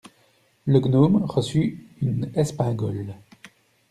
[0.65, 3.13] Le gnome reçut une espingole.